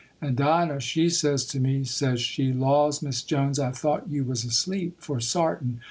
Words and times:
And 0.19 0.35
Dinah 0.35 0.79
she 0.79 1.11
says 1.11 1.45
to 1.45 1.59
me, 1.59 1.83
says 1.83 2.21
she,—"Laws, 2.21 3.03
Miss 3.03 3.21
Jones, 3.21 3.59
I 3.59 3.69
thought 3.69 4.09
you 4.09 4.23
was 4.23 4.43
asleep, 4.43 4.95
for 4.99 5.19
sartin!" 5.19 5.77